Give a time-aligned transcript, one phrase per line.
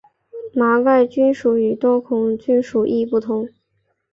[0.55, 3.47] 麻盖菌属与多孔菌属亦不同。